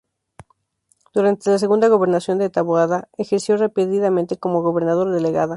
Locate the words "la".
1.51-1.59